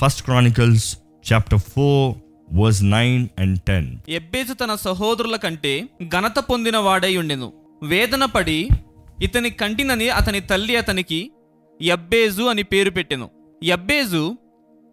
[0.00, 0.98] First chronicles
[1.32, 2.14] chapter four
[2.52, 7.52] verse nine and ten ఎబ్బేజు తన సహోదరుల కంటే ఘనత పొందిన వాడై ఉండెను.
[7.82, 8.68] వేదన పడి
[9.22, 11.30] ఇతని కంటినని అతని తల్లి అతనికి
[11.82, 13.30] ఎబ్బేజు అని పేరు పెట్టెను.
[13.62, 14.36] ఎబ్బేజు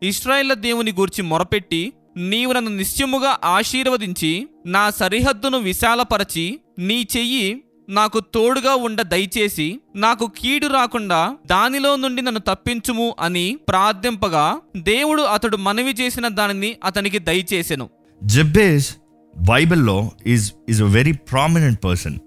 [0.04, 8.76] ఇస్రాయేళ్ళ దేవుని గూర్చి మొరపెట్టి నీవు నన్ను నిశ్చయముగా ఆశీర్వదించి నా సరిహద్దును విశాలపరచి నీ చెయ్యి నాకు తోడుగా
[8.76, 16.28] ఉండ దయచేసి నాకు కీడు రాకుండా దానిలో నుండి నన్ను తప్పించుము అని ప్రార్థింపగా దేవుడు అతడు మనవి చేసిన
[16.28, 17.90] దానిని అతనికి దయచేసెను.
[18.24, 18.96] జబ్బేస్
[19.38, 22.18] బైబిల్లో is is a very prominent person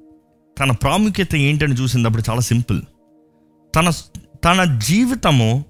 [0.58, 2.82] తన ప్రాముఖ్యత ఏంటని చూసినప్పుడు చాలా సింపుల్.
[3.74, 3.90] తన
[4.44, 5.64] తన జీవితము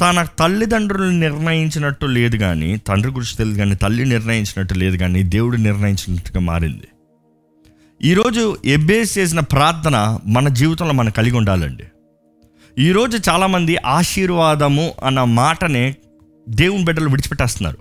[0.00, 6.40] తన తల్లిదండ్రులు నిర్ణయించినట్టు లేదు కానీ తండ్రి గురించి తెలియదు కానీ తల్లి నిర్ణయించినట్టు లేదు కానీ దేవుడు నిర్ణయించినట్టుగా
[6.40, 6.88] మారింది.
[8.02, 11.84] ఈరోజు ఎబ్బేస్ చేసిన ప్రార్థన మన జీవితంలో మనం కలిగి ఉండాలండి.
[12.78, 15.94] ఈరోజు చాలామంది ఆశీర్వాదము అన్న మాటనే
[16.48, 17.76] దేవుని బిడ్డలు విడిచిపెట్టేస్తున్నారు.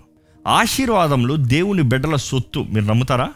[0.48, 2.60] ఆశీర్వాదములు దేవుని బిడ్డల సొత్తు.
[2.60, 3.30] మీరు నమ్ముతారా?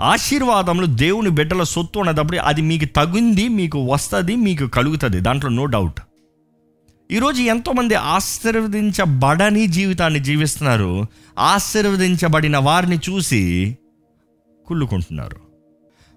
[0.00, 5.20] ఆశీర్వాదములు దేవుని బిడ్డల సొత్తు అనేటప్పుడు అది మీకు తగింది మీకు వస్తుంది మీకు కలుగుతుంది.
[5.20, 6.00] దాంట్లో నో డౌట్.
[7.10, 11.06] ఈరోజు ఎంతోమంది ఆశీర్వదించబడని జీవితాన్ని జీవిస్తున్నారు.
[11.38, 13.78] ఆశీర్వదించబడిన వారిని చూసి
[14.66, 15.43] కుళ్ళుకుంటున్నారు.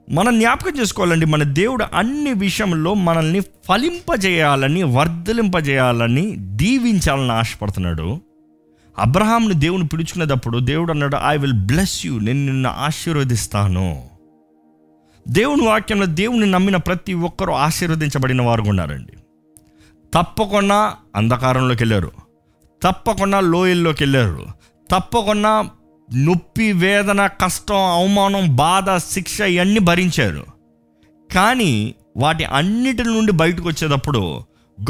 [0.09, 8.21] మనం జ్ఞాపకం చేసుకోవాలండి మన దేవుడు అన్ని విషయంలో మనల్ని ఫలింపజేయాలని వర్ధలింపజేయాలని దీవించాలని ఆశపడుతున్నాడు.
[8.99, 14.03] అబ్రహాంని దేవుని పిలుచుకునేటప్పుడు దేవుడు అన్నాడు ఐ విల్ బ్లెస్ యూ నేను నిన్ను ఆశీర్వదిస్తాను.
[15.27, 19.13] దేవుని వాక్యంలో దేవుని నమ్మిన ప్రతి ఒక్కరూ ఆశీర్వదించబడిన వారు ఉన్నారండి.
[20.13, 22.11] తప్పకుండా అంధకారంలోకి వెళ్ళారు.
[22.83, 24.45] తప్పకుండా లోయల్లోకి వెళ్ళారు.
[24.91, 25.69] తప్పకుండా
[26.15, 30.45] నొప్పి వేదన కష్టం అవమానం బాధ శిక్ష ఇవన్నీ భరించారు.
[31.33, 34.19] కానీ వాటి అన్నిటి నుండి బయటకు వచ్చేటప్పుడు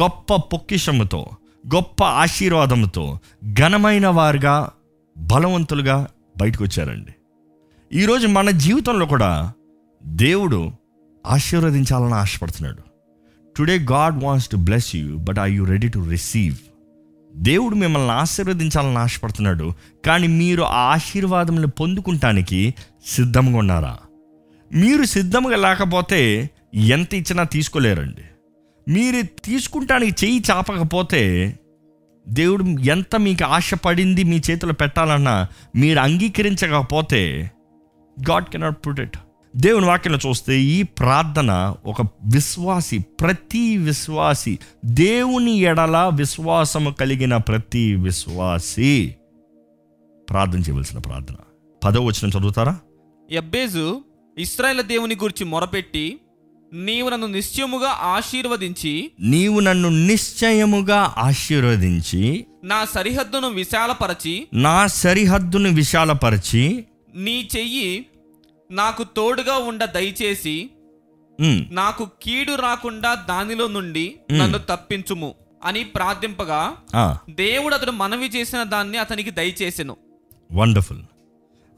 [0.01, 1.27] గొప్ప పొక్కిషముతో
[1.75, 3.19] గొప్ప ఆశీర్వాదంతో
[3.53, 4.69] ఘనమైన వారుగా
[5.17, 7.11] బలవంతులుగా బయటకు వచ్చారండి.
[7.93, 9.53] ఈరోజు మన జీవితంలో కూడా
[10.03, 10.71] దేవుడు
[11.27, 12.77] ఆశీర్వదించాలని ఆశపడుతున్నాడు.
[13.57, 16.55] Today God wants to bless you but are you ready to receive
[17.37, 19.73] దేవుడు మిమ్మల్ని ఆశీర్వదించాలని ఆశపడుతున్నాడు
[20.05, 22.73] కానీ మీరు ఆ ఆశీర్వాదములను పొందుకుంటానికి
[23.05, 23.97] సిద్ధంగా ఉన్నారా?
[24.73, 28.21] మీరు సిద్ధంగా లేకపోతే ఎంత ఇచ్చినా తీసుకోలేరండి.
[28.91, 31.53] మీరు తీసుకుంటానికి చెయ్యి చాపకపోతే
[32.27, 37.51] దేవుడు ఎంత మీకు ఆశపడింది మీ చేతిలో పెట్టాలన్నా మీరు అంగీకరించకపోతే
[38.29, 39.17] గాడ్ కెనాట్ పుట్
[39.55, 49.15] దేవుని వాక్యంలో చూస్తే ఈ ప్రార్థన ఒక విశ్వాసి ప్రతి విశ్వాసి దేవుని ఎడల విశ్వాసము కలిగిన ప్రతి విశ్వాసి
[50.29, 51.35] ప్రార్థన చేయవలసిన ప్రార్థన.
[51.83, 52.77] పదవ వచ్చిన చదువుతారా?
[53.31, 54.01] యబ్బేజు
[54.39, 56.19] ఇస్రాయేల్ దేవుని గూర్చి మొరపెట్టి
[56.73, 66.85] నీవు నన్ను నిశ్చయముగా ఆశీర్వదించి నీవు నన్ను నిశ్చయముగా ఆశీర్వదించి నా సరిహద్దును విశాలపరచి నా సరిహద్దును విశాలపరిచి
[67.15, 68.05] నీ చెయ్యి
[68.71, 70.69] నాకు తోడుగా ఉండ దయచేసి
[71.71, 75.35] నాకు కీడు రాకుండా దానిలో నుండి నన్ను తప్పించుము
[75.65, 76.71] అని ప్రార్థింపగా
[77.29, 79.97] దేవుడు అతడు మనవి చేసిన దాన్ని అతనికి దయచేసెను.
[80.51, 81.01] వండర్ఫుల్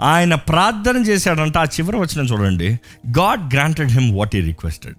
[0.01, 1.57] ఆయన ప్రార్థన చేశాడంట.
[1.57, 2.69] ఆ చివరి వచ్చిన చూడండి.
[3.19, 4.95] God granted him what he requested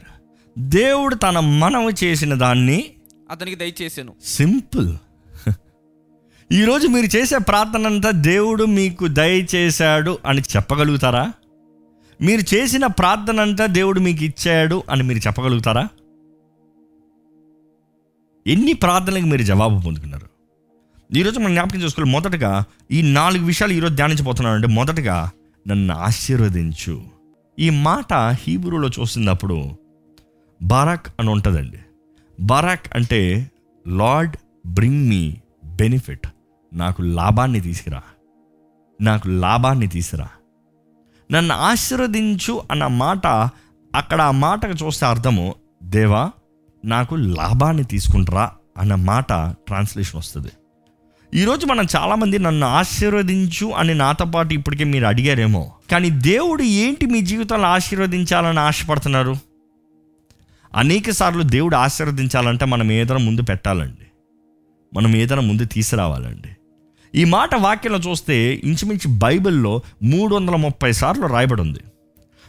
[0.58, 2.84] దేవుడు తన మనవి చేసిన దాన్ని
[3.30, 4.14] అతనికి దయచేసెను.
[4.24, 4.96] సింపుల్
[6.52, 11.32] ఈరోజు మీరు చేసే ప్రార్థన అంతా దేవుడు మీకు దయచేశాడు అని చెప్పగలుగుతారా?
[12.22, 15.88] మీరు చేసిన ప్రార్థన అంతా దేవుడు మీకు ఇచ్చాడు అని మీరు చెప్పగలుగుతారా?
[18.46, 20.26] ఎన్ని ప్రార్థనలకు మీరు జవాబు పొందుకున్నారు?
[21.16, 22.12] ఈరోజు మనం జ్ఞాపకం చేసుకోవాలి.
[22.12, 25.30] మొదటగా ఈ నాలుగు విషయాలు ఈరోజు ధ్యానించబోతున్నాను అంటే మొదటగా
[25.68, 27.02] నన్ను ఆశీర్వదించు.
[27.58, 29.70] ఈ మాట హీబ్రూలో చూస్తున్నప్పుడు
[30.62, 31.78] బారాక్ అని ఉంటుందండి.
[32.40, 33.50] బారాక్ అంటే
[33.88, 36.26] లార్డ్ బ్రింగ్ మీ బెనిఫిట్.
[36.72, 38.02] నాకు లాభాన్ని తీసుకురా.
[39.00, 40.28] నాకు లాభాన్ని తీసుకురా.
[41.32, 43.26] నన్ను ఆశీర్వదించు అన్న మాట
[43.94, 46.30] అక్కడ ఆ మాటకు చూస్తే అర్థము దేవా
[46.84, 49.32] నాకు లాభాన్ని తీసుకుంటారా అన్న మాట
[49.66, 50.48] ట్రాన్స్లేషన్ వస్తుంది.
[51.34, 57.20] ఈరోజు మనం చాలామంది నన్ను ఆశీర్వదించు అని నాతో పాటు ఇప్పటికే మీరు అడిగారేమో కానీ దేవుడు ఏంటి మీ
[57.20, 59.36] జీవితంలో ఆశీర్వదించాలని ఆశపడుతున్నారు?
[60.76, 64.06] అనేక సార్లు దేవుడు ఆశీర్వదించాలంటే మనం ఏదైనా ముందు పెట్టాలండి.
[64.94, 66.48] మనం ఏదైనా ముందు తీసుకురావాలండి.
[67.14, 71.80] ఈ మాట వాక్యంలో చూస్తే ఇంచుమించు బైబిల్లో మూడు వందల ముప్పై సార్లు రాయబడి ఉంది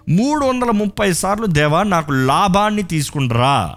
[0.09, 3.75] మూడు వందల ముప్పై సార్లు దేవా నాకు లాభాన్ని తీసుకుంటారా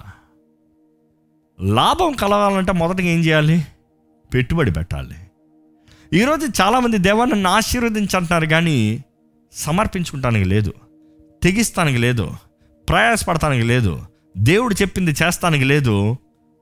[1.61, 3.67] లాభం కలగాలంటే మొదటగా ఏం చేయాలి?
[4.35, 5.15] పెట్టుబడి పెట్టాలి.
[6.17, 9.05] ఈరోజు చాలామంది దేవా నన్ను ఆశీర్వదించంటున్నారు కానీ
[9.53, 10.73] సమర్పించుకుంటానికి లేదు.
[11.43, 12.31] తెగిస్తానికి లేదు.
[12.89, 14.03] ప్రయాసపడటానికి లేదు.
[14.39, 16.17] దేవుడు చెప్పింది చేస్తానికి లేదు.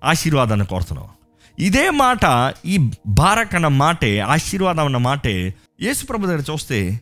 [0.04, 1.21] ఆశీర్వాదాన్ని కోరుతున్నావు
[1.58, 7.00] ఇదే మాట ఈ బారక్ అన్న మాటే ఆశీర్వాదం అన్న మాటే యేసు ప్రభు దగ్గర చూస్తే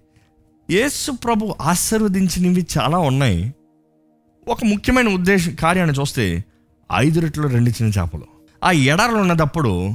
[0.70, 3.54] యేసు ప్రభు ఆశీర్వదించినవి చాలా ఉన్నాయి.
[4.48, 6.44] ఒక ముఖ్యమైన ఉద్దేశ కార్యాన్ని చూస్తే
[6.94, 8.26] ఐదు రెట్లు రెండు చిన్న చేపలు.
[8.64, 9.90] ఆ ఎడారులు ఉన్నదప్పుడు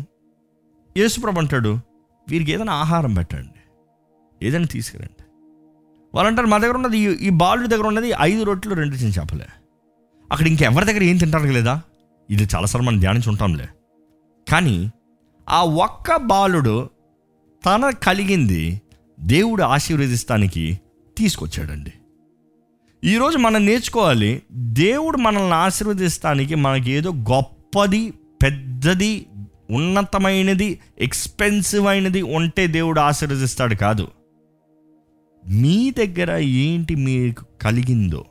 [0.97, 1.79] యేసుప్రభు అంటాడు
[2.29, 3.59] వీరికి ఏదైనా ఆహారం పెట్టండి
[4.47, 5.23] ఏదైనా తీసుకురండి.
[6.15, 9.45] వాళ్ళు అంటారు మా దగ్గర ఉన్నది ఈ- బాలుడి దగ్గర ఉన్నది ఐదు రొట్లు రెండు చిన్న చేపలే.
[10.31, 11.81] అక్కడ ఇంకెవరి దగ్గర ఏం తింటారు లేదా?
[12.29, 13.67] ఇది చాలాసార్లు మనం ధ్యానించి ఉంటాంలే.
[14.51, 14.91] కానీ
[15.49, 16.89] ఆ ఒక్క బాలుడు
[17.65, 18.81] తన కలిగింది
[19.19, 20.79] దేవుడు ఆశీర్వదిస్తానికి
[21.17, 21.93] తీసుకొచ్చాడండి.
[23.03, 28.11] ఈరోజు మనం నేర్చుకోవాలి దేవుడు మనల్ని ఆశీర్వదిస్తానికి మనకి ఏదో గొప్పది
[28.43, 29.25] పెద్దది
[29.71, 34.07] ఉన్నతమైనది ఎక్స్పెన్సివ్ అయినది ఉంటే దేవుడు ఆశీర్వదిస్తాడు కాదు.
[35.49, 38.25] మీ దగ్గర ఏంటి మీకు కలిగిందో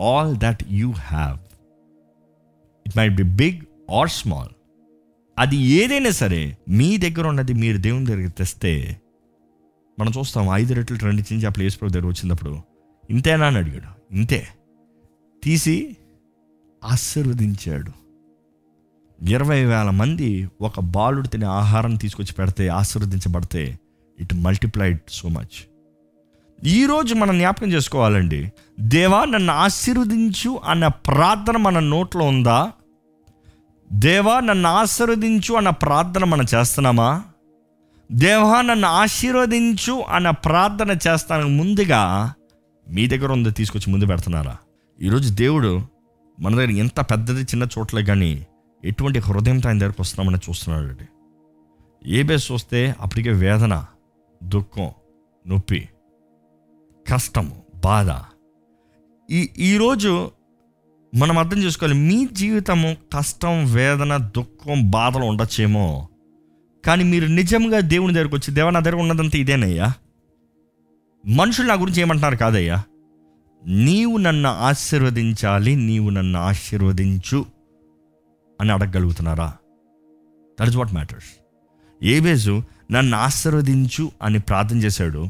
[0.00, 1.38] all that you have
[2.86, 4.53] it might be big or small
[5.38, 9.00] అది ఏదైనా సరే మీ దగ్గర ఉన్నది మీరు దేవుని దగ్గరికి తెస్తే
[9.98, 12.58] మనం చూస్తాం ఐదు రెట్లు రెండు చిన్న చేపలు యేసుప్రభు దగ్గర వచ్చినప్పుడు
[13.10, 14.14] ఇంతేనా అని అడిగాడు.
[14.14, 14.48] ఇంతే.
[15.44, 15.96] తీసి
[16.84, 17.92] ఆశీర్వదించాడు.
[19.22, 23.78] ఇరవై వేల మంది ఒక బాలుడు తినే ఆహారం తీసుకొచ్చి పెడితే ఆశీర్వదించబడితే
[24.20, 25.66] ఇట్ మల్టిప్లైడ్ సో మచ్.
[26.64, 32.72] ఈరోజు మనం జ్ఞాపకం చేసుకోవాలండి దేవా నన్ను ఆశీర్వదించు అన్న ప్రార్థన మన నోట్లో ఉందా?
[33.94, 37.22] దేవా నన్ను ఆశీర్వదించు అన్న ప్రార్థన మనం చేస్తున్నామా?
[38.12, 42.34] దేవా నన్ను ఆశీర్వదించు అన్న ప్రార్థన చేస్తానికి ముందుగా
[42.88, 44.56] మీ దగ్గర ఉంది తీసుకొచ్చి ముందు పెడుతున్నారా?
[45.00, 45.82] ఈరోజు దేవుడు
[46.40, 48.46] మన దగ్గర ఎంత పెద్దది చిన్న చోట్లే కానీ
[48.84, 51.04] ఎటువంటి హృదయంతో ఆయన దగ్గరకు వస్తున్నామని చూస్తున్నాడు అండి.
[52.06, 53.84] ఏ బేస్ చూస్తే అప్పటికే వేదన
[54.42, 54.90] దుఃఖం
[55.46, 55.88] నొప్పి
[57.12, 58.10] కష్టము బాధ.
[59.30, 60.30] ఈ ఈరోజు
[61.14, 66.08] మనం అర్థం చేసుకోవాలి మీ జీవితము కష్టం వేదన దుఃఖం బాధలు ఉండొచ్చేమో.
[66.84, 69.92] కానీ మీరు నిజంగా దేవుని దగ్గరకు వచ్చి దేవ నా దగ్గర ఉన్నదంతా ఇదేనయ్యా.
[71.26, 72.82] మనుషులు నా గురించి ఏమంటున్నారు కాదయ్యా.
[73.66, 77.46] నీవు నన్ను ఆశీర్వదించాలి నీవు నన్ను ఆశీర్వదించు
[78.60, 79.52] అని అడగగలుగుతున్నారా?
[80.60, 81.44] దట్ ఇస్ వాట్ మ్యాటర్స్
[82.02, 85.28] ఏబేజు నన్ను ఆశీర్వదించు అని ప్రార్థన చేశాడు.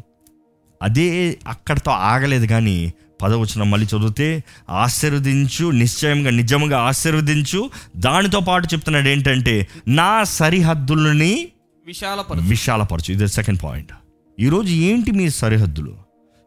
[0.82, 2.92] అదే అక్కడితో ఆగలేదు కానీ
[3.22, 7.70] పదవచనం మళ్ళీ చదివితే ఆశీర్వదించు నిశ్చయంగా నిజంగా ఆశీర్వదించు.
[7.96, 11.48] దానితో పాటు చెప్తున్నాడు ఏంటంటే నా సరిహద్దులని
[11.86, 13.12] విశాలపరు విశాలపరచు.
[13.12, 13.92] ఇది సెకండ్ పాయింట్
[14.40, 15.96] ఈరోజు ఏంటి మీ సరిహద్దులు?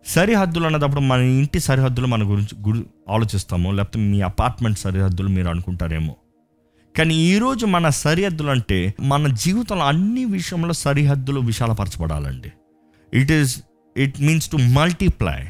[0.07, 6.15] సరిహద్దులు అన్నదప్పుడు మన ఇంటి సరిహద్దులు మన గురించి గురి ఆలోచిస్తాము లేకపోతే మీ అపార్ట్మెంట్ సరిహద్దులు మీరు అనుకుంటారేమో.
[6.97, 12.51] కానీ ఈరోజు మన సరిహద్దులు అంటే మన జీవితంలో అన్ని విషయంలో సరిహద్దులు విశాలపరచబడాలండి.
[13.13, 13.57] It is
[13.97, 15.45] it means to multiply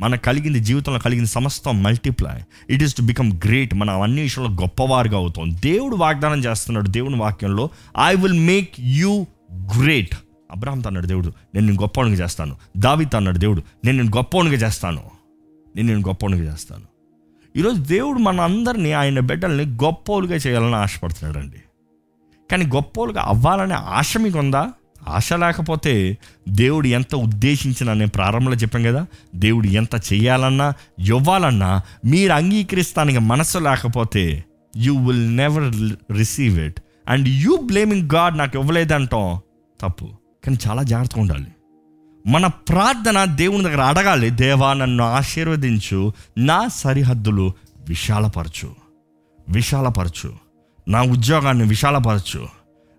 [0.00, 2.40] మనకు కలిగింది జీవితంలో కలిగింది సమస్తం multiply
[2.70, 5.56] it is to become great మనం అన్ని విషయంలో గొప్పవారుగా అవుతాం.
[5.60, 7.70] దేవుడు వాగ్దానం చేస్తున్నాడు దేవుని వాక్యంలో
[8.04, 10.14] I will make you great
[10.50, 12.56] Abraham అన్నాడు దేవుడు నేను నేను గొప్పవాడిగా చేస్తాను.
[12.76, 15.02] దావిత్ అన్నాడు దేవుడు నేను నేను గొప్పవాడిగా చేస్తాను.
[15.76, 16.84] నేను నేను గొప్పవాడిగా చేస్తాను.
[17.56, 21.56] ఈరోజు దేవుడు మన అందరినీ ఆయన బిడ్డల్ని గొప్పోలుగా చేయాలని ఆశపడుతున్నాడు అండి
[22.50, 24.72] కానీ గొప్పోలుగా అవ్వాలనే ఆశ మీకు ఉందా?
[25.08, 26.18] ఆశ లేకపోతే
[26.48, 34.44] దేవుడు ఎంత ఉద్దేశించిన నేను ప్రారంభంలో చెప్పాను కదా దేవుడు ఎంత చేయాలన్నా ఇవ్వాలన్నా మీరు అంగీకరిస్తానికి మనసు లేకపోతే
[34.76, 35.74] you will never
[36.16, 39.40] receive it and you blaming God నాకు ఇవ్వలేదంటాం
[39.80, 40.04] తప్పు.
[40.44, 41.46] కానీ చాలా జాగ్రత్తగా ఉండాలి.
[42.26, 47.52] మన ప్రార్థన దేవుని దగ్గర అడగాలి దేవా నన్ను ఆశీర్వదించు నా సరిహద్దులు
[47.88, 48.74] విశాలపరచు
[49.48, 50.32] విశాలపరచు
[50.88, 52.48] నా ఉద్యోగాన్ని విశాలపరచు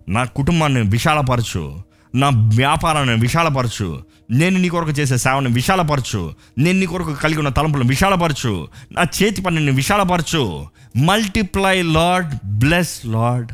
[0.09, 4.03] నా కుటుంబాన్ని విశాలపరచు నా వ్యాపారాన్ని విశాలపరచు.
[4.31, 6.33] నేను నీ కొరకు చేసే సేవను విశాలపరచు.
[6.57, 8.67] నేను నీ కొరకు కలిగి ఉన్న తలంపులను విశాలపరచు.
[8.91, 10.65] నా చేతి పనిని విశాలపరచు.
[10.97, 13.51] మల్టిప్లై లార్డ్ బ్లెస్ లార్డ్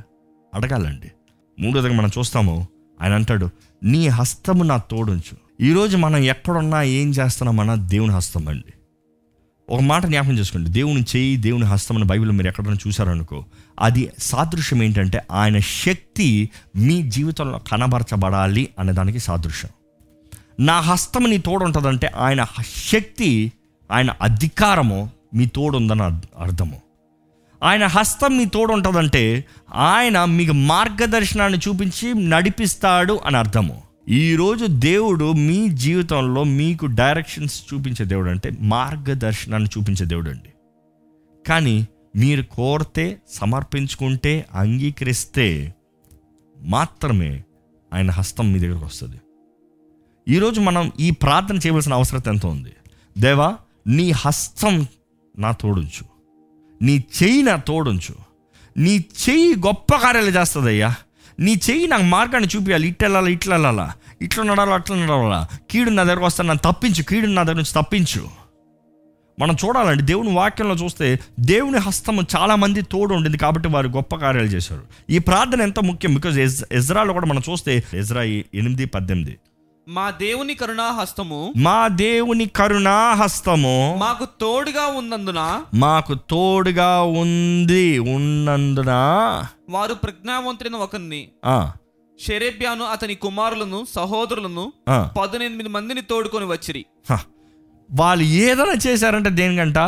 [0.55, 1.11] అడగాలండి.
[1.59, 2.67] మూడోదిగా మనం చూస్తాము.
[3.01, 3.49] ఆయన అంటాడు
[3.83, 5.65] నీ హస్తము నా తోడుంచు.
[5.65, 8.73] ఈరోజు మనం ఎక్కడున్నా ఏం చేస్తున్నామన్నా దేవుని హస్తం అండి.
[9.69, 10.69] ఒక మాట జ్ఞాపకం చేసుకోండి.
[10.69, 13.45] దేవుని చేయి దేవుని హస్తం అని బైబిల్ మీరు ఎక్కడైనా చూసారనుకో
[13.79, 19.71] అది సాదృశ్యం ఏంటంటే ఆయన శక్తి మీ జీవితంలో కనబరచబడాలి అనే దానికి సాదృశ్యం.
[20.65, 22.47] నా హస్తం నీ తోడు ఉంటుందంటే ఆయన
[22.91, 23.51] శక్తి
[23.91, 26.03] ఆయన అధికారము మీ తోడు ఉందని
[26.43, 26.81] అర్థము.
[27.63, 29.45] ఆయన హస్తం మీ తోడు ఉంటుందంటే
[29.75, 33.84] ఆయన మీకు మార్గదర్శనాన్ని చూపించి నడిపిస్తాడు అని అర్థము.
[34.09, 40.53] ఈరోజు దేవుడు మీ జీవితంలో మీకు డైరెక్షన్స్ చూపించే దేవుడు అంటే మార్గదర్శనాన్ని చూపించే దేవుడు అండి.
[41.47, 45.75] కానీ మీరు కోరితే సమర్పించుకుంటే అంగీకరిస్తే
[46.61, 47.43] మాత్రమే
[47.93, 49.15] ఆయన హస్తం మీ దగ్గరకు వస్తుంది.
[50.27, 52.73] ఈరోజు మనం ఈ ప్రార్థన చేయవలసిన అవసరం ఎంత ఉంది?
[53.17, 53.57] దేవా
[53.87, 54.87] నీ హస్తం
[55.39, 56.05] నా తోడుంచు.
[56.81, 58.15] నీ చెయ్యి నా తోడుంచు.
[58.77, 60.95] నీ చెయ్యి గొప్ప కార్యాలు చేస్తుందయ్యా.
[61.39, 65.47] నీ చెయ్యి నాకు మార్గాన్ని చూపించాలి ఇట్లా వెళ్ళాలి ఇట్లా వెళ్ళాలా ఇట్లా నడాలి అట్లా నడవాలా.
[65.71, 67.03] కీడు నా దగ్గరకు వస్తాను నన్ను తప్పించు.
[67.03, 68.29] కీడు నా దగ్గర నుంచి తప్పించు.
[69.39, 74.83] మనం చూడాలండి దేవుని వాక్యంలో చూస్తే దేవుని హస్తము చాలామంది తోడు ఉండింది కాబట్టి వారు గొప్ప కార్యాలు చేశారు.
[75.09, 76.13] ఈ ప్రార్థన ఎంత ముఖ్యం?
[76.13, 79.37] బికాజ్ ఎజ్ ఎజ్రాలో కూడా మనం చూస్తే ఎజ్రా ఎనిమిది పద్దెనిమిది.
[79.87, 85.41] మా దేవుని కరుణా హస్తము మా దేవుని కరుణా హస్తము మాకు తోడుగా ఉన్నందున
[85.73, 88.91] మాకు తోడుగా ఉంది ఉన్నందున
[89.69, 91.27] వారు ప్రజ్ఞావంతుడైన ఒకరిని
[92.19, 94.73] షెరేబ్యాను అతని కుమారులను సహోదరులను
[95.21, 96.85] పదునెనిమిది మందిని తోడుకొని వచ్చిరి.
[97.91, 99.79] వాళ్ళు ఏదైనా చేశారంటే దేనికంట?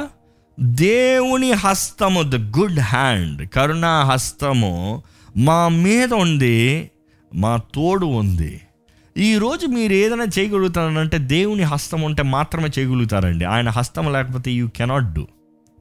[0.59, 5.03] దేవుని హస్తము ద గుడ్ హ్యాండ్ కరుణా హస్తము
[5.37, 6.57] మా మీద ఉంది
[7.35, 8.61] మా తోడు ఉంది.
[9.17, 13.45] ఈరోజు మీరు ఏదైనా చేయగలుగుతారంటే దేవుని హస్తం ఉంటే మాత్రమే చేయగలుగుతారండి.
[13.45, 15.27] ఆయన హస్తం లేకపోతే you cannot do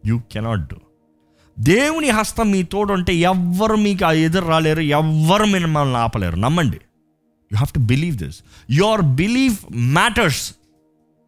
[0.07, 0.77] you cannot do
[1.59, 6.37] దేవుని హస్తం మీ తోడు ఉంటే ఎవ్వరు మీకు ఆ ఎదురు రాలేరు ఎవ్వరు మిమ్మల్ని ఆపలేరు.
[6.37, 6.77] నమ్మండి.
[7.53, 8.41] You have to believe this
[8.71, 10.55] your belief matters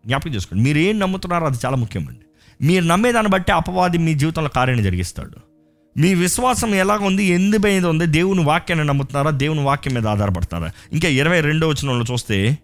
[0.07, 0.65] జ్ఞాపకం చేసుకోండి.
[0.65, 2.21] మీరు ఏం నమ్ముతున్నారో అది చాలా ముఖ్యమండి.
[2.67, 5.48] మీరు నమ్మేదాన్ని బట్టి అపవాది మీ జీవితంలో కార్యాన్ని జరిగిస్తాడు.
[5.97, 7.25] మీ విశ్వాసం ఎలాగ ఉంది?
[7.25, 8.07] ఎందు మీద ఉంది?
[8.07, 9.31] దేవుని వాక్యాన్ని నమ్ముతున్నారా?
[9.31, 10.71] దేవుని వాక్యం మీద ఆధారపడతారా?
[10.93, 12.59] ఇంకా ఇరవై రెండో వచ్చిన చూస్తే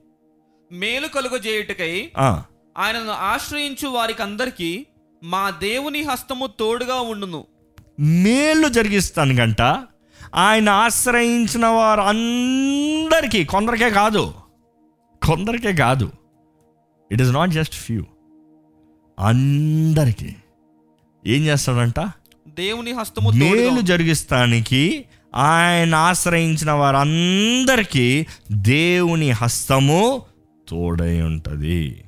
[0.73, 2.43] మేలు కలుగజేయుటకై ఆ,
[2.78, 4.87] ఆయనను ఆశ్రయించు వారికి అందరికీ
[5.23, 7.45] మా దేవుని హస్తము తోడుగా ఉండును.
[8.00, 9.62] మేలు జరిగిస్తాను గంట.
[10.35, 14.35] ఆయన ఆశ్రయించిన వారు అందరికీ కొందరికే కాదు
[15.23, 16.12] కొందరికే కాదు
[17.12, 18.02] it is not just few
[19.19, 20.37] అందరికీ.
[21.26, 22.00] ఏం చేస్తాడంట?
[22.58, 23.80] దేవుని హస్తము మేలు.
[23.80, 30.23] జరిగిస్తానికి ఆయన ఆశ్రయించిన వారందరికీ దేవుని హస్తము
[30.68, 32.04] తోడై ఉంటుంది.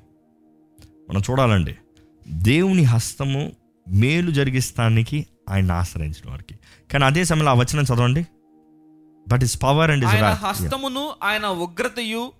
[1.10, 1.74] మనం చూడాలండి.
[2.28, 3.52] దేవుని హస్తము
[3.88, 6.54] మేలు జరిగిస్తానికి ఆయన ఆశ్రయించిన వారికి.
[6.92, 8.26] కానీ అదే సమయంలో ఆ వచనం చదవండి.
[9.28, 12.32] బట్ ఇస్ పవర్ అండ్ హస్తమును ఆయన ఉగ్రతయు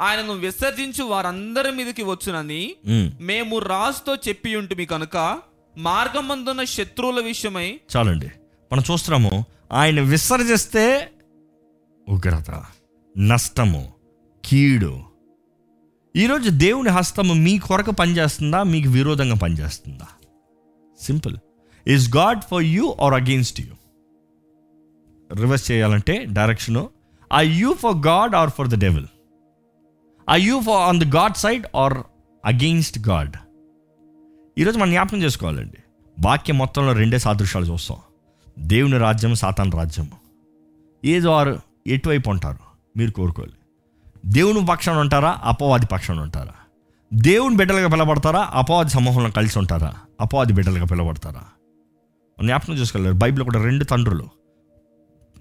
[0.00, 2.74] ఆయనను విసర్జించు వారందరి మీదకి వచ్చునని
[3.20, 5.38] మేము రాజుతో చెప్పి ఉంటిమి కనుక
[5.78, 8.26] మార్గమందున్న శత్రువుల విషయమై చాలండి.
[8.72, 11.10] మనం చూస్తున్నాము ఆయన విసర్జిస్తే
[12.08, 12.64] ఉగ్రత
[13.18, 13.92] నష్టము
[14.44, 15.00] కీడు.
[16.16, 18.62] ఈరోజు దేవుని హస్తము మీ కొరకు పనిచేస్తుందా?
[18.62, 20.06] మీకు విరోధంగా పనిచేస్తుందా?
[21.00, 21.36] Simple.
[21.88, 23.66] Is God for you or against you
[25.36, 26.90] reverse చేయాలంటే direction
[27.34, 29.06] I you for God or for the devil
[30.30, 31.98] I you for on the God side or
[32.44, 33.36] against God
[34.58, 35.76] ఈరోజు మనం జ్ఞాపకం చేసుకోవాలండి.
[36.20, 37.96] వాక్యం మొత్తంలో రెండే సాదృశ్యాలు చూస్తాం.
[38.58, 40.10] దేవుని రాజ్యం సాతాన్ రాజ్యం.
[41.04, 42.58] ఏదో వారు ఎటువైపు ఉంటారు?
[42.96, 43.52] మీరు కోరుకోవాలి.
[44.26, 45.40] దేవుని పక్షాన ఉంటారా?
[45.44, 46.52] అపవాది పక్షాన ఉంటారా?
[47.14, 49.94] దేవుని బిడ్డలుగా పిలబడతారా అపవాది సమూహంలో కలిసి ఉంటారా?
[50.20, 51.44] అపవాది బిడ్డలుగా పిలబడతారా
[52.44, 54.28] జ్ఞాపకం చేసుకోలేరు బైబిల్ కూడా రెండు తండ్రులు.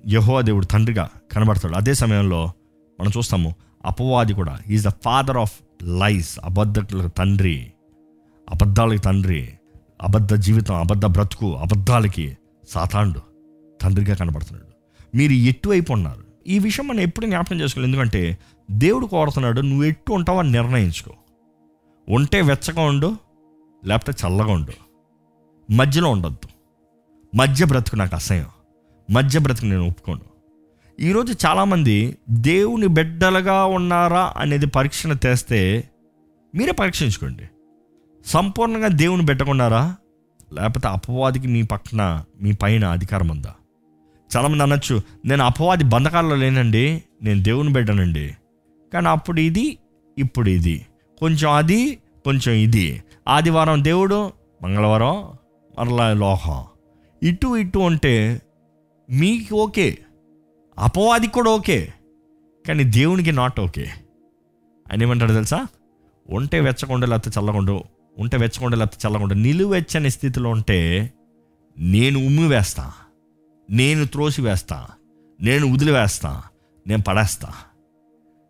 [0.08, 1.76] యహోవా దేవుడు తండ్రిగా కనబడతాడు.
[1.76, 2.52] అదే సమయంలో
[3.00, 3.56] మనం చూస్తాము
[3.86, 7.73] అపవాది కూడా is the father of lies అబద్ధకులకు తండ్రి.
[8.50, 9.54] అబద్ధాలకి తండ్రి
[10.02, 12.38] అబద్ధ జీవితం అబద్ధ బ్రతుకు అబద్ధాలకి
[12.70, 13.20] సాతాండు
[13.82, 14.68] తండ్రిగా కనబడుతున్నాడు.
[15.18, 16.24] మీరు ఎటువైపు ఉన్నారు?
[16.48, 18.38] ఈ విషయం మనం ఎప్పుడు జ్ఞాపకం చేసుకోవాలి ఎందుకంటే
[18.72, 21.12] దేవుడు కోరుతున్నాడు నువ్వు ఎట్టు ఉంటావో అని నిర్ణయించుకో.
[22.10, 23.18] ఉంటే వెచ్చగా ఉండు
[23.86, 24.72] లేకపోతే చల్లగా ఉండు.
[25.72, 26.48] మధ్యలో ఉండొద్దు.
[27.38, 28.46] మధ్య బ్రతుకు నాకు అసహ్యం.
[29.12, 30.22] మధ్య బ్రతుకు నేను ఒప్పుకోను.
[31.00, 35.90] ఈరోజు చాలామంది దేవుని బిడ్డలుగా ఉన్నారా అనేది పరీక్షను తెస్తే
[36.56, 37.44] మీరే పరీక్షించుకోండి.
[38.26, 39.96] సంపూర్ణంగా దేవుని పెట్టకున్నారా
[40.54, 43.54] లేకపోతే అపవాదికి మీ పక్కన మీ పైన అధికారం ఉందా?
[44.32, 48.36] చాలామంది అనొచ్చు నేను అపవాది బంధకాల్లో లేనండి నేను దేవుని బిడ్డనండి
[48.94, 49.78] కానీ అప్పుడు ఇది
[50.18, 50.86] ఇప్పుడు ఇది.
[51.20, 53.04] కొంచెం అది కొంచెం ఇది.
[53.28, 54.32] ఆదివారం దేవుడు
[54.64, 55.16] మంగళవారం
[55.80, 56.64] మరలా లోహం.
[57.24, 58.42] ఇటు ఇటు అంటే
[59.10, 59.98] మీకు ఓకే
[60.78, 61.94] అపవాది కూడా ఓకే
[62.68, 63.86] కానీ దేవునికి నాట్ ఓకే.
[64.92, 65.68] అని ఏమంటాడు తెలుసా?
[66.30, 67.74] ఉంటే వెచ్చకుండా లేకపోతే చల్లకుండా
[68.20, 71.14] ఉంటే వెచ్చకుండా లేకపోతే చల్లకుండా నిలువెచ్చని స్థితిలో ఉంటే
[71.78, 72.92] నేను ఉమ్మి వేస్తా
[73.70, 74.88] నేను త్రోసి వేస్తా
[75.42, 76.44] నేను వదిలివేస్తా
[76.88, 77.54] నేను పడేస్తా.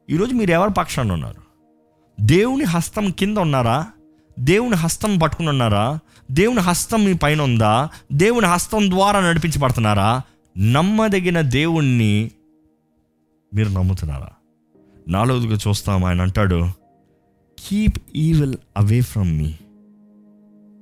[0.10, 1.42] ఈరోజు మీరు ఎవరి పక్షాన్ని ఉన్నారు?
[2.22, 3.88] దేవుని హస్తం కింద ఉన్నారా?
[4.40, 6.00] దేవుని హస్తం పట్టుకుని ఉన్నారా?
[6.32, 7.90] దేవుని హస్తం మీ పైన ఉందా?
[8.14, 10.22] దేవుని హస్తం ద్వారా నడిపించబడుతున్నారా
[10.58, 12.32] నమ్మదగిన దేవుణ్ణి
[13.54, 14.30] మీరు నమ్ముతున్నారా?
[15.08, 16.83] నాలుగుగా చూస్తాం ఆయన అంటాడు
[17.68, 19.54] keep evil away from me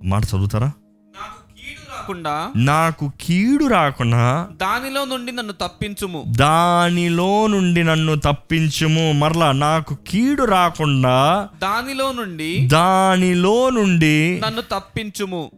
[0.03, 0.67] మాట చదువుతారా?
[0.67, 6.23] నాకు కీడు రాకుండా నాకు కీడు రాకుండా దానిలో నుండి నన్ను తప్పించుము.
[6.27, 9.11] దానిలో నుండి నన్ను తప్పించుము.
[9.11, 15.51] మరలా నాకు కీడు రాకుండా దానిలో నుండి దానిలో నుండి నన్ను తప్పించుము.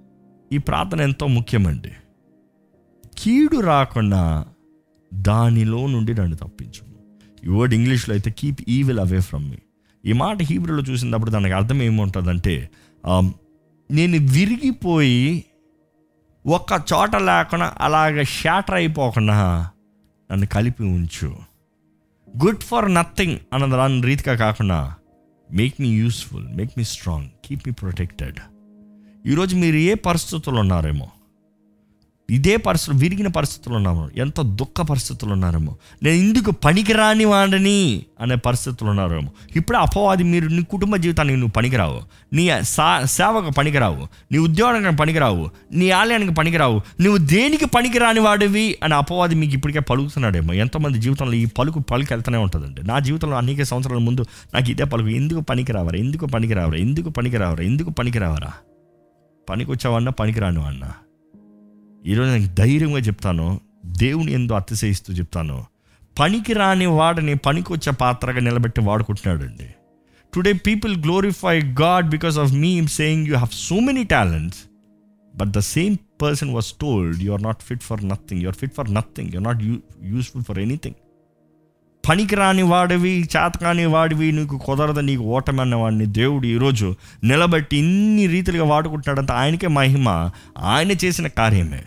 [0.51, 1.91] ఈ ప్రార్థన ఎంతో ముఖ్యమండి.
[3.17, 4.45] కీడు రాకుండా
[5.13, 6.83] దానిలో నుండి నన్ను తప్పించు
[7.45, 9.57] ఈ వర్డ్ ఇంగ్లీష్లో అయితే keep evil away from me
[10.05, 12.69] ఈ మాట హీబ్రూలో చూసినప్పుడు దానికి అర్థం ఏముంటుందంటే
[13.91, 15.45] నేను విరిగిపోయి
[16.45, 19.69] ఒక్క చోట లేకుండా అలాగ షాటర్ అయిపోకుండా
[20.31, 21.35] నన్ను కలిపి ఉంచు.
[22.37, 24.95] గుడ్ ఫర్ నథింగ్ అన్న దాని రీతిగా కాకుండా
[25.51, 28.39] make me useful make me strong keep me protected
[29.27, 31.11] ఈరోజు మీరు ఏ పరిస్థితుల్లో ఉన్నారేమో
[32.33, 34.09] ఇదే పరిస్థితులు విరిగిన పరిస్థితులు ఉన్నాము.
[34.17, 35.77] ఎంత దుఃఖ పరిస్థితులు ఉన్నారేమో.
[36.03, 39.31] నేను ఇందుకు పనికిరాని వాడిని అనే పరిస్థితులు ఉన్నారేమో.
[39.55, 42.01] ఇప్పుడు అపవాది మీరు నీ కుటుంబ జీవితానికి నువ్వు పనికిరావు.
[42.33, 44.07] నీ సా సేవకు పనికిరావు.
[44.31, 45.49] నీ ఉద్యోగానికి పనికిరావు.
[45.73, 46.81] నీ ఆలయానికి పనికిరావు.
[47.01, 50.53] నువ్వు దేనికి పనికిరాని వాడివి అని అపవాది మీకు ఇప్పటికే పలుకుతున్నాడేమో.
[50.53, 52.87] ఎంతోమంది జీవితంలో ఈ పలుకు పలుకు వెళ్తూనే ఉంటుందండి.
[52.87, 55.99] నా జీవితంలో అనేక సంవత్సరాల ముందు నాకు ఇదే పలుకు ఎందుకు పనికిరావరా?
[55.99, 56.77] ఎందుకు పనికిరావరా?
[56.77, 57.63] ఎందుకు పనికిరావరా?
[57.63, 58.51] ఎందుకు పనికిరావరా?
[59.49, 60.91] పనికి వచ్చావన్నా పనికిరాను వాడినా
[62.05, 65.65] ఈరోజు నేను ధైర్యంగా చెప్తాను దేవుని ఎందు అతిశయిస్తూ చెప్తాను.
[66.19, 69.67] పనికి రాని వాడిని పనికొచ్చే పాత్రగా నిలబెట్టి వాడుకుంటున్నాడండి.
[70.33, 74.59] Today people glorify God because of me saying you have so many talents
[75.35, 78.73] but the same person was told you are not fit for nothing you are fit
[78.77, 80.95] for nothing you are not you useful for anything
[82.09, 88.63] పనికి రాని వాడివి చేతకాని వాడివి నీకు కుదరదు నీకు ఓటమి అన్నవాడిని దేవుడు ఈరోజు నిలబెట్టి ఇన్ని రీతిలుగా
[88.63, 90.29] వాడుకుంటున్నాడంత ఆయనకే మహిమ.
[90.57, 91.83] ఆయన చేసిన కార్యమే.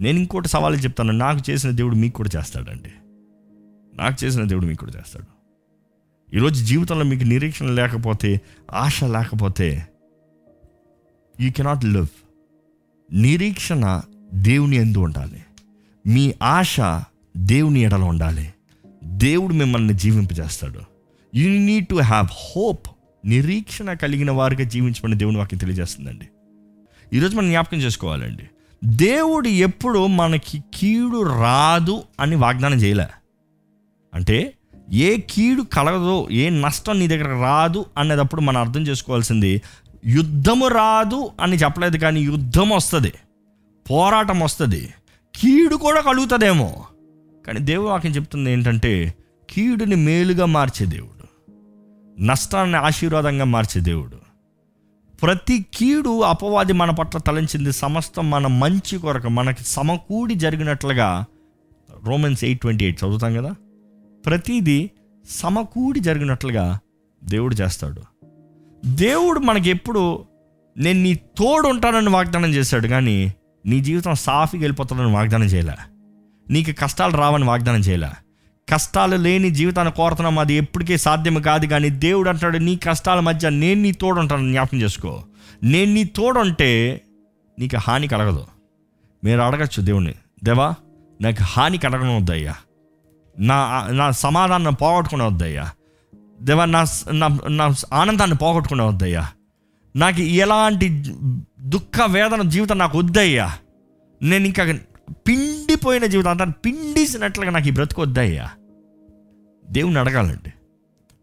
[0.00, 1.12] నేను ఇంకోటి సవాలు చెప్తాను.
[1.12, 2.90] నాకు చేసిన దేవుడు మీకు కూడా చేస్తాడండి.
[3.96, 5.40] నాకు చేసిన దేవుడు మీకు కూడా చేస్తాడు.
[6.36, 8.40] ఈరోజు జీవితంలో మీకు నిరీక్షణ లేకపోతే
[8.72, 9.86] ఆశ లేకపోతే
[11.40, 12.06] యూ కెనాట్ లివ్
[13.12, 14.00] నిరీక్షణ
[14.34, 15.44] దేవుని ఎందు ఉండాలి.
[16.06, 16.76] మీ ఆశ
[17.36, 18.54] దేవుని ఎడలో ఉండాలి.
[19.04, 20.80] దేవుడు మిమ్మల్ని జీవింపజేస్తాడు.
[21.34, 22.86] You need to have hope
[23.24, 26.28] నిరీక్షణ కలిగిన వారిగా జీవించమని దేవుని వాక్యం తెలియజేస్తుందండి.
[27.16, 28.42] ఈరోజు మనం జ్ఞాపకం చేసుకోవాలండి.
[28.84, 33.06] దేవుడు ఎప్పుడు మనకి కీడు రాదు అని వాగ్దానం చేయలే.
[34.14, 34.52] అంటే
[34.92, 39.62] ఏ కీడు కలగదో ఏ నష్టం నీ దగ్గర రాదు అనేటప్పుడు మనం అర్థం చేసుకోవాల్సింది
[40.06, 43.12] యుద్ధము రాదు అని చెప్పలేదు కానీ యుద్ధం వస్తుంది
[43.90, 44.94] పోరాటం వస్తుంది
[45.34, 46.84] కీడు కూడా కలుగుతుందేమో.
[47.46, 49.14] కానీ దేవుడు వాక్యం చెప్తుంది ఏంటంటే
[49.50, 51.20] కీడుని మేలుగా మార్చే దేవుడు
[52.22, 54.19] నష్టాన్ని ఆశీర్వాదంగా మార్చే దేవుడు
[55.22, 61.24] ప్రతి కీడు అపవాది మన పట్ల తలంచింది సమస్తం మన మంచి కొరకు మనకి సమకూడి జరిగినట్లుగా
[62.04, 63.54] రోమన్స్ ఎయిట్ ట్వంటీ ఎయిట్ చదువుతాం కదా.
[64.26, 64.90] ప్రతిదీ
[65.30, 66.78] సమకూడి జరిగినట్లుగా
[67.24, 68.02] దేవుడు చేస్తాడు.
[68.86, 70.24] దేవుడు మనకి ఎప్పుడు
[70.76, 73.34] నేను నీ తోడు ఉంటానని వాగ్దానం చేశాడు కానీ
[73.66, 75.74] నీ జీవితం సాఫీగా వెళ్ళిపోతాడని వాగ్దానం చేయలే.
[76.50, 78.29] నీకు కష్టాలు రావని వాగ్దానం చేయలే.
[78.72, 80.38] కష్టాలు లేని జీవితాన్ని కోరుతున్నాం.
[80.38, 81.66] అది ఎప్పటికీ సాధ్యం కాదు.
[81.66, 85.24] కానీ దేవుడు అంటాడు నీ కష్టాల మధ్య నేను నీ తోడుంటాను జ్ఞాపకం చేసుకో.
[85.62, 87.00] నేను నీ తోడుంటే
[87.58, 88.46] నీకు హాని కలగదు.
[89.24, 90.74] మీరు అడగచ్చు దేవుణ్ణి దేవా
[91.20, 92.54] నాకు హాని కలగడం వద్దయ్యా
[93.38, 95.70] నా నా సమాధానం పోగొట్టుకునే వద్దయ్యా
[96.42, 96.84] దేవా నా
[97.48, 99.28] నా ఆనందాన్ని పోగొట్టుకునే వద్దయ్యా
[99.96, 100.88] నాకు ఎలాంటి
[101.60, 103.52] దుఃఖ వేదన జీవితం నాకు వద్దయ్యా
[104.22, 104.64] నేను ఇంకా
[105.28, 108.50] పిండిపోయిన జీవితం అంతా పిండిసినట్లుగా నాకు ఈ బ్రతుకు వద్దయ్యా
[109.70, 110.52] దేవుని అడగాలండి.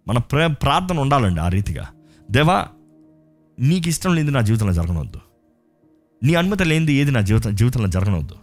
[0.08, 1.88] మన ప్ర ప్రార్థన ఉండాలండి ఆ రీతిగా.
[2.32, 2.68] దేవా
[3.60, 5.20] నీకు ఇష్టం లేనిది నా జీవితంలో జరగనవద్దు
[6.24, 8.36] నీ అనుమతి లేనిది ఏది నా జీవితం జీవితంలో జరగనవద్దు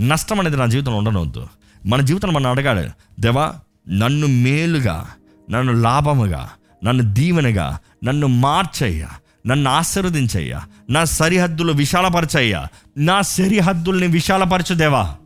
[0.00, 1.48] నష్టం అనేది నా జీవితంలో ఉండనవద్దు
[1.86, 2.90] మన జీవితంలో మనం అడగాలి.
[3.20, 3.54] దేవా
[3.88, 5.08] నన్ను మేలుగా
[5.50, 6.50] నన్ను లాభముగా
[6.84, 9.08] నన్ను దీవెనగా నన్ను మార్చయ్యా
[9.46, 12.66] నన్ను ఆశీర్వదించయ్యా నా సరిహద్దులు విశాలపరచయ్యా
[12.96, 15.16] నా సరిహద్దుల్ని విశాలపరచు దేవా.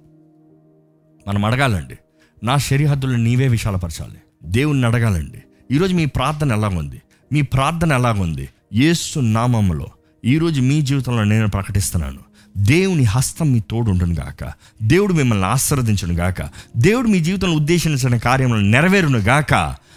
[1.28, 1.98] మనం అడగాలండి
[2.42, 4.19] నా సరిహద్దులను నీవే విశాలపరచాలి.
[4.44, 5.42] దేవుణ్ణి అడగాలండి.
[5.74, 9.86] ఈరోజు మీ ప్రార్థన ఎలాగుంది మీ ప్రార్థన ఎలాగుంది యేసు నామములో
[10.24, 12.18] ఈరోజు మీ జీవితంలో నేను ప్రకటిస్తున్నాను.
[12.56, 14.52] దేవుని హస్తం మీ తోడు ఉండును గాక.
[14.82, 16.50] దేవుడు మిమ్మల్ని ఆశీర్వదించును గాక.
[16.76, 19.54] దేవుడు మీ జీవితంలో ఉద్దేశించిన కార్యములను నెరవేరును గాక.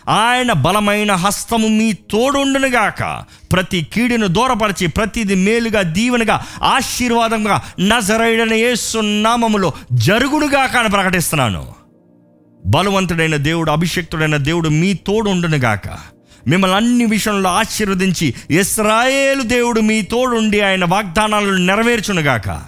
[0.10, 3.24] ఆయన బలమైన హస్తము మీ తోడుండును గాక.
[3.52, 11.83] ప్రతి కీడును దూరపరిచి ప్రతిది మేలుగా దీవెనగా ఆశీర్వాదంగా నజరైడని యేసు నామములో జరుగునుగాక అని ప్రకటిస్తున్నాను.
[12.66, 15.88] బలవంతుడైన దేవుడు అభిషక్తుడైన దేవుడు మీ తోడు ఉండునుగాక
[16.48, 22.62] మిమ్మల్ని అన్ని విషయంలో ఆశీర్వదించి ఇస్రాయేలు దేవుడు మీ తోడుండి ఆయన వాగ్దానాలను నెరవేర్చునుగాక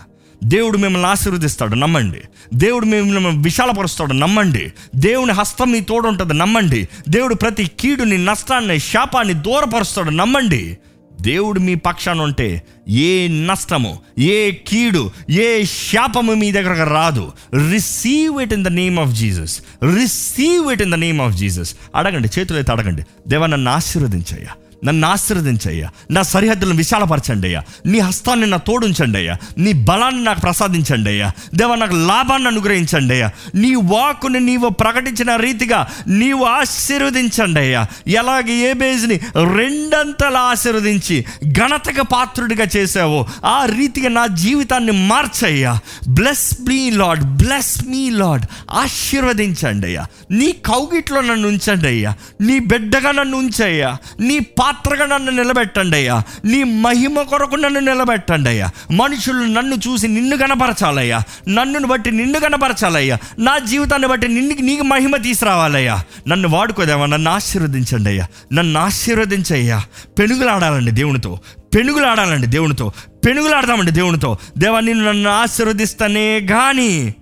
[0.43, 2.21] దేవుడు మిమ్మల్ని ఆశీర్వదిస్తాడు నమ్మండి.
[2.53, 4.73] దేవుడు మిమ్మల్ని విశాలపరుస్తాడు నమ్మండి.
[4.95, 6.87] దేవుని హస్తం మీ తోడు ఉంటుంది నమ్మండి.
[7.09, 10.77] దేవుడు ప్రతి కీడుని నష్టాన్ని శాపాన్ని దూరపరుస్తాడు నమ్మండి.
[11.21, 17.31] దేవుడు మీ పక్షాన ఉంటే ఏ నష్టము ఏ కీడు ఏ శాపము మీ దగ్గరకు రాదు.
[17.71, 19.61] Receive it in the name of Jesus
[19.95, 23.03] receive it in the name of Jesus అడగండి చేతులైతే అడగండి.
[23.27, 24.49] దేవా నన్ను ఆశీర్వదించయ్యా.
[24.85, 25.89] నన్ను ఆశీర్వదించయ్యా.
[26.11, 27.63] నా సరిహద్దులను విశాలపరచండి అయ్యా.
[27.85, 29.37] నీ హస్తాన్ని నా తోడుంచండి అయ్యా.
[29.57, 31.31] నీ బలాన్ని నాకు ప్రసాదించండి అయ్యా.
[31.55, 33.31] దేవ నాకు లాభాన్ని అనుగ్రహించండి అయ్యా.
[33.55, 37.85] నీ వాకుని నీవు ప్రకటించిన రీతిగా నీవు ఆశీర్వదించండి అయ్యా.
[38.07, 39.15] ఎలాగ ఏ బేజ్ని
[39.55, 45.79] రెండంతలా ఆశీర్వదించి ఘనతకు పాత్రుడిగా చేసావో ఆ రీతిగా నా జీవితాన్ని మార్చయ్యా.
[46.07, 50.05] Bless me Lord bless me Lord ఆశీర్వదించండి అయ్యా.
[50.31, 52.13] నీ కౌగిట్లో నన్ను ఉంచండి అయ్యా.
[52.41, 53.97] నీ బిడ్డగా నన్ను ఉంచయ్యా.
[54.19, 54.39] నీ
[54.75, 56.23] పాత్రగా నన్ను నిలబెట్టండి అయ్యా.
[56.45, 58.69] నీ మహిమ కొరకు నన్ను నిలబెట్టండి అయ్యా.
[58.91, 65.15] మనుషులు నన్ను చూసి నిన్ను కనపరచాలయ్యా నన్ను బట్టి నిన్ను కనపరచాలయ్యా నా జీవితాన్ని బట్టి నిన్ను నీకు మహిమ
[65.15, 66.03] తీసుకురావాలయ్యా.
[66.27, 68.27] నన్ను వాడుకోదేవా నన్ను ఆశీర్వదించండి అయ్యా.
[68.53, 69.83] నన్ను ఆశీర్వదించయ్యా.
[70.19, 71.39] పెనుగులాడాలండి దేవునితో.
[71.75, 72.91] పెనుగులాడాలండి దేవునితో.
[73.25, 74.37] పెనుగులాడదామండి దేవునితో.
[74.57, 77.15] దేవా నిన్ను నన్ను ఆశీర్వదిస్తానే కానీ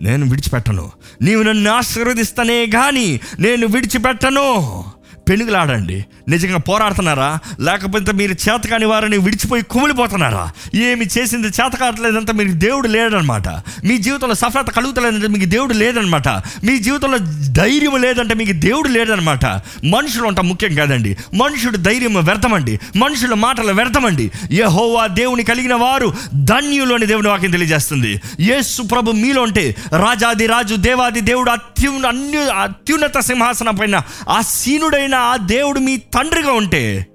[0.00, 0.90] నేను విడిచిపెట్టను.
[1.22, 4.84] నీవు నన్ను ఆశీర్వదిస్తానే కానీ నేను విడిచిపెట్టను.
[5.28, 7.38] పెనుగులాడండి నిజంగా పోరాడుతున్నారా?
[7.60, 10.50] లేకపోతే మీరు చేతకాని వారిని విడిచిపోయి కుమిలిపోతున్నారా?
[10.74, 13.48] ఏమి చేసింది చేత మీకు దేవుడు లేడనమాట.
[13.84, 16.28] మీ జీవితంలో సఫలత కలుగుతలేదంటే మీకు దేవుడు లేదనమాట
[16.64, 17.18] మీ జీవితంలో
[17.52, 19.46] ధైర్యం లేదంటే మీకు దేవుడు లేదనమాట
[19.84, 21.16] మనుషులు అంట ముఖ్యం కాదండి.
[21.34, 22.80] మనుషుడు ధైర్యం వ్యర్థమండి.
[22.96, 24.30] మనుషుల మాటలు వ్యర్థమండి.
[24.50, 28.20] ఏ హోవా దేవుని కలిగిన వారు ధన్యులోని దేవుని వాక్యం తెలియజేస్తుంది.
[28.40, 35.17] యేసు ప్రభు మీలో ఉంటే రాజాది రాజు దేవాది దేవుడు అత్యున్న అన్యు అత్యున్నత సింహాసనం పైన ఆ సీనుడైన
[35.18, 37.06] ఆ దేవుడు మీ తండ్రిగా ఉంటే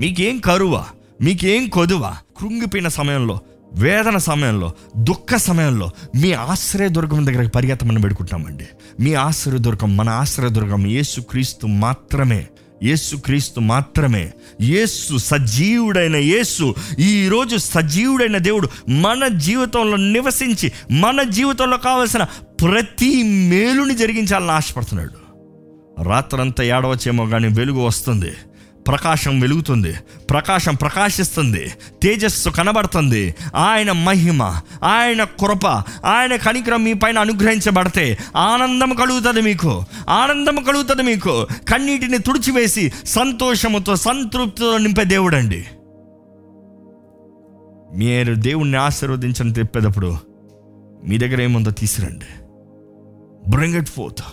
[0.00, 0.84] మీకేం కరువా?
[1.20, 2.16] మీకేం కొదువా?
[2.40, 3.38] కృంగిపోయిన సమయంలో
[3.74, 8.64] వేదన సమయంలో దుఃఖ సమయంలో మీ ఆశ్రయ దుర్గం దగ్గరకు పరిగెత్తమని పెడుకుంటామండి
[9.00, 12.46] మీ ఆశ్రయ దుర్గం మన ఆశ్రయ దుర్గం యేసుక్రీస్తు మాత్రమే.
[12.82, 14.30] యేసుక్రీస్తు మాత్రమే.
[14.60, 22.22] యేసు సజీవుడైన యేసు ఈరోజు సజీవుడైన దేవుడు మన జీవితంలో నివసించి మన జీవితంలో కావలసిన
[22.62, 25.17] ప్రతి మేలుని జరిగించాలని ఆశపడుతున్నాడు.
[26.02, 28.32] రాత్రంతా ఏడవచ్చేమో కానీ వెలుగు వస్తుంది.
[28.88, 29.94] ప్రకాశం వెలుగుతుంది.
[30.30, 31.72] ప్రకాశం ప్రకాశిస్తుంది.
[32.02, 33.34] తేజస్సు కనబడుతుంది.
[33.54, 34.42] ఆయన మహిమ
[34.84, 35.66] ఆయన కృప
[36.04, 39.84] ఆయన కనికరం మీ పైన అనుగ్రహించబడితే ఆనందం కలుగుతుంది మీకు.
[40.08, 41.46] ఆనందం కలుగుతుంది మీకు.
[41.68, 45.66] కన్నీటిని తుడిచివేసి సంతోషముతో సంతృప్తితో నింపే దేవుడండి.
[47.94, 50.16] మీరు దేవుణ్ణి ఆశీర్వదించని తెప్పేటప్పుడు
[51.04, 52.44] మీ దగ్గర ఏముందో తీసురండి.
[53.50, 54.24] బ్రింగ్ ఇట్ ఫోర్త్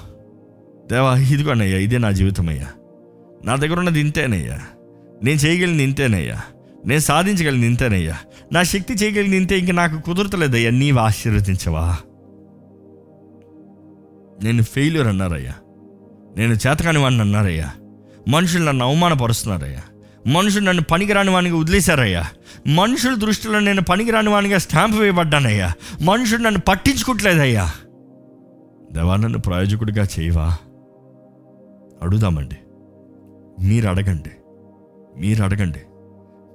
[0.92, 2.68] దేవా ఇదిగోనయ్యా ఇదే నా జీవితం అయ్యా
[3.46, 4.60] నా దగ్గర ఉన్నది ఇంతేనయ్యా.
[5.24, 6.42] నేను చేయగలిగింది ఇంతేనయ్యా.
[6.86, 8.18] నేను సాధించగలిగింది ఇంతేనయ్యా.
[8.52, 10.72] నా శక్తి చేయగలిగింది ఇంతే ఇంక నాకు కుదరతలేదయ్యా.
[10.72, 11.98] నీవు ఆశీర్వదించవా.
[14.44, 15.54] నేను ఫెయిల్యూర్ అన్నారయ్యా.
[16.38, 17.72] నేను చేతకాని వాడిని అన్నారయ్యా.
[18.28, 19.82] మనుషులు నన్ను అవమానపరుస్తున్నారయ్యా.
[20.28, 22.24] మనుషులు నన్ను పనికిరాని వానిగా వదిలేశారయ్యా.
[22.68, 25.72] మనుషుల దృష్టిలో నేను పనికిరాని వానిగా స్టాంప్ వేయబడ్డానయ్యా.
[26.02, 27.72] మనుషులు నన్ను పట్టించుకోవట్లేదయ్యా
[28.94, 30.58] దేవా నన్ను ప్రయోజకుడిగా చేయవా.
[32.02, 32.56] అడుగుదామండి.
[33.66, 34.32] మీరు అడగండి
[35.18, 35.80] మీరు అడగండి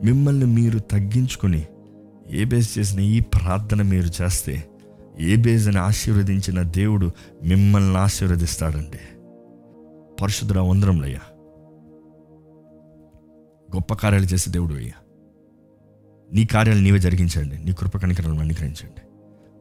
[0.05, 1.67] మిమ్మల్ని మీరు తగ్గించుకొని
[2.31, 4.69] ఏ బేస్ చేసిన ఈ ప్రార్థన మీరు చేస్తే
[5.21, 7.11] ఏ బేజ్ని ఆశీర్వదించిన దేవుడు
[7.45, 8.99] మిమ్మల్ని ఆశీర్వదిస్తాడండి.
[10.23, 11.21] పరిశుద్ధ వందరంలయ్యా
[13.75, 14.93] గొప్ప కార్యాలు చేసే దేవుడు అయ్యా.
[16.33, 17.65] నీ కార్యాలు నీవే జరిగించండి.
[17.65, 19.03] నీ కృప కనికరాలను అనుగ్రహించండి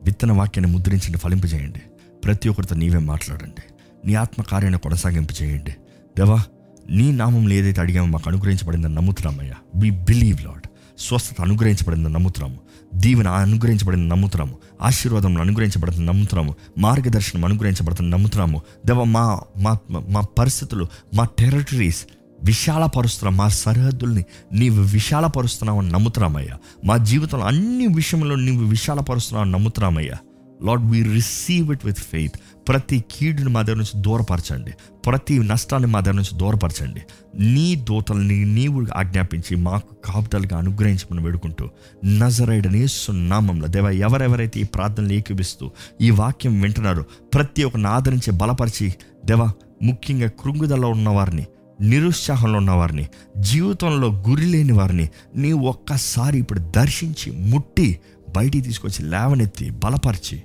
[0.04, 1.82] విత్తన వాక్యాన్ని ముద్రించండి ఫలింపజేయండి.
[2.26, 3.74] ప్రతి ఒక్కరితో నీవే మాట్లాడండి.
[4.06, 5.72] నీ ఆత్మ కార్యాన్ని కొనసాగింపు చేయండి.
[6.18, 6.44] దేవా
[6.90, 9.54] నీ నామంలో ఏదైతే అడిగామో మాకు అనుగ్రహించబడిందని నమ్ముతున్నామయ్యా.
[9.76, 10.68] వి బిలీవ్ లాడ్
[11.00, 12.60] స్వస్థత అనుగ్రహించబడిందని నమ్ముతున్నాము.
[12.96, 14.58] దీవెన అనుగ్రహించబడిన నమ్ముతున్నాము.
[14.82, 16.56] ఆశీర్వాదం అనుగ్రహించబడుతుంది నమ్ముతున్నాము.
[16.78, 18.62] మార్గదర్శనం అనుగ్రహించబడుతుంది నమ్ముతున్నాము.
[18.86, 19.78] దేవ మా మా
[20.10, 22.06] మా పరిస్థితులు మా టెరిటరీస్
[22.44, 26.58] విశాలపరుస్తున్నాం మా సరిహద్దుల్ని నీవు విశాలపరుస్తున్నావు అని నమ్ముతున్నామయ్యా.
[26.86, 30.18] మా జీవితంలో అన్ని విషయంలో నీవు విశాలపరుస్తున్నావు అని నమ్ముతున్నామయ్యా.
[30.66, 32.34] Lord we receive it with faith
[32.68, 34.72] ప్రతి కీడుని మా దగ్గర నుంచి దూరపరచండి.
[35.08, 37.02] ప్రతి నష్టాన్ని మా దగ్గర నుంచి దూరపరచండి.
[37.40, 41.70] నీ దూతల్ని నీవు ఆజ్ఞాపించి మాకు కాపుదలుగా అనుగ్రహించమని వేడుకుంటూ
[42.06, 48.94] నజరైడని సున్నామంలో దేవ ఎవరెవరైతే ఈ ప్రార్థనలు ఏకీపిస్తూ ఈ వాక్యం వింటున్నారో ప్రతి ఒక్కరిని ఆదరించి బలపరిచి
[49.26, 49.52] దేవ
[49.84, 51.46] ముఖ్యంగా కృంగుదలలో ఉన్నవారిని
[51.82, 58.00] నిరుత్సాహంలో ఉన్నవారిని జీవితంలో గురి లేని వారిని నీ ఒక్కసారి ఇప్పుడు దర్శించి ముట్టి
[58.38, 60.44] బయటికి తీసుకొచ్చి లేవనెత్తి బలపరిచి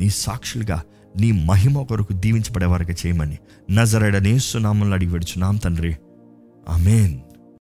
[0.00, 0.82] నీ సాక్షులుగా
[1.20, 3.38] నీ మహిమ కొరకు దీవించబడే వారికి చేయమని
[3.70, 5.96] నజరడనేస్తున్నామని అడిగి పెడుచున్నాం తండ్రి.
[6.68, 7.18] ఆమెన్.